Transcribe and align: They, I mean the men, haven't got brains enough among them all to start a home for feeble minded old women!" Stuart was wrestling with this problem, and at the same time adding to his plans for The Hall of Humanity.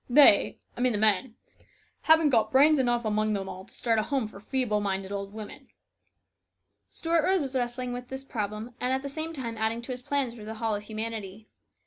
They, 0.09 0.57
I 0.75 0.81
mean 0.81 0.93
the 0.93 0.97
men, 0.97 1.35
haven't 2.01 2.31
got 2.31 2.51
brains 2.51 2.79
enough 2.79 3.05
among 3.05 3.33
them 3.33 3.47
all 3.47 3.65
to 3.65 3.71
start 3.71 3.99
a 3.99 4.01
home 4.01 4.25
for 4.25 4.39
feeble 4.39 4.81
minded 4.81 5.11
old 5.11 5.31
women!" 5.31 5.67
Stuart 6.89 7.39
was 7.39 7.55
wrestling 7.55 7.93
with 7.93 8.07
this 8.07 8.23
problem, 8.23 8.73
and 8.81 8.91
at 8.93 9.03
the 9.03 9.09
same 9.09 9.31
time 9.31 9.59
adding 9.59 9.79
to 9.83 9.91
his 9.91 10.01
plans 10.01 10.33
for 10.33 10.43
The 10.43 10.55
Hall 10.55 10.73
of 10.75 10.81
Humanity. 10.81 11.49